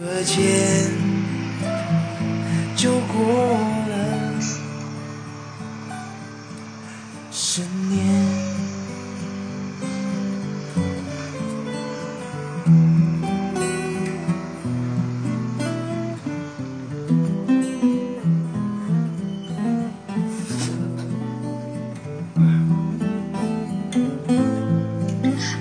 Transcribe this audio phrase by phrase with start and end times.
[0.00, 0.92] 我间
[2.76, 3.18] 就过
[3.88, 3.96] 了
[7.32, 7.98] 十年。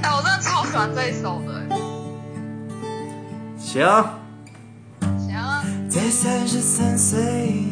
[0.04, 1.66] 哎，我真的超喜欢这一首的。
[3.58, 4.27] 行
[5.98, 7.20] 在三十三岁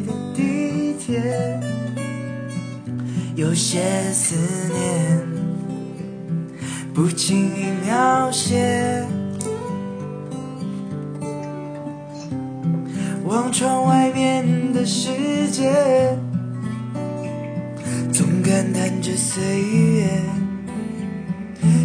[0.04, 1.22] 的地铁，
[3.36, 3.80] 有些
[4.12, 4.34] 思
[4.74, 5.28] 念
[6.92, 9.06] 不轻易描写。
[13.26, 15.72] 望窗外面的世界，
[18.12, 20.20] 总感叹着岁月，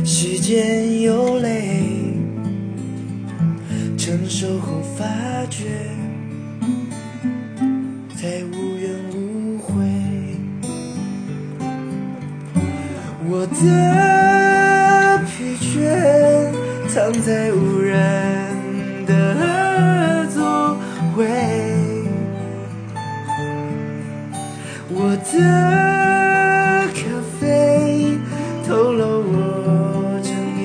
[0.04, 2.18] 时间有泪。
[3.96, 5.06] 成熟后发
[5.46, 5.68] 觉，
[13.34, 13.54] 我的
[15.26, 15.72] 疲倦
[16.90, 17.96] 藏在无人
[19.06, 20.78] 的座
[21.16, 21.26] 位，
[24.90, 25.32] 我的
[26.94, 27.00] 咖
[27.40, 28.20] 啡
[28.68, 30.64] 透露我整夜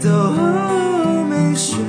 [0.00, 0.06] 都
[1.24, 1.82] 没睡。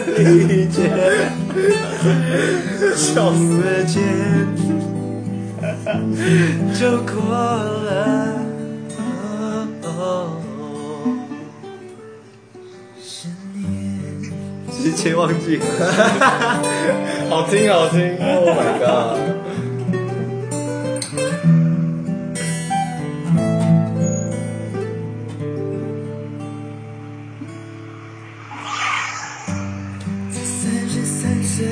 [2.96, 4.02] 笑死了间
[6.74, 8.40] 就过了。
[13.02, 14.32] 十年，
[14.72, 15.62] 直接忘记 了。
[17.28, 19.18] 好听好听，Oh my god！